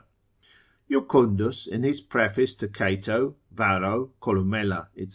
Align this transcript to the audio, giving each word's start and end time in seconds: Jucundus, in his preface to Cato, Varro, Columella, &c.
Jucundus, 0.89 1.67
in 1.67 1.83
his 1.83 2.01
preface 2.01 2.55
to 2.55 2.67
Cato, 2.67 3.35
Varro, 3.51 4.13
Columella, 4.19 4.87
&c. 4.97 5.09